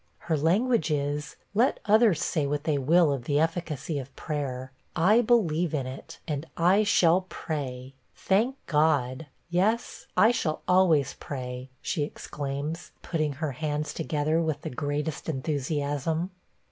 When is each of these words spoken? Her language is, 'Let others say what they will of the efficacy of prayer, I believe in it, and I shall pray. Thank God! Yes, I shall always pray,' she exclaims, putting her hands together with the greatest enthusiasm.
Her 0.17 0.35
language 0.35 0.89
is, 0.89 1.35
'Let 1.53 1.79
others 1.85 2.23
say 2.23 2.47
what 2.47 2.63
they 2.63 2.79
will 2.79 3.11
of 3.13 3.25
the 3.25 3.39
efficacy 3.39 3.99
of 3.99 4.15
prayer, 4.15 4.71
I 4.95 5.21
believe 5.21 5.75
in 5.75 5.85
it, 5.85 6.17
and 6.27 6.47
I 6.57 6.81
shall 6.83 7.27
pray. 7.29 7.93
Thank 8.15 8.55
God! 8.65 9.27
Yes, 9.51 10.07
I 10.17 10.31
shall 10.31 10.63
always 10.67 11.13
pray,' 11.19 11.69
she 11.83 12.01
exclaims, 12.01 12.93
putting 13.03 13.33
her 13.33 13.51
hands 13.51 13.93
together 13.93 14.41
with 14.41 14.61
the 14.63 14.71
greatest 14.71 15.29
enthusiasm. 15.29 16.31